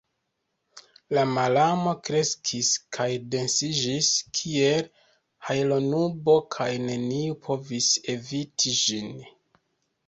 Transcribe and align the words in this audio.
La 1.17 1.25
malamo 1.33 1.93
kreskis 2.07 2.71
kaj 2.97 3.07
densiĝis 3.35 4.09
kiel 4.41 4.83
hajlonubo 5.51 6.37
kaj 6.59 6.69
neniu 6.89 7.41
povis 7.47 7.93
eviti 8.19 8.77
ĝin. 8.85 9.17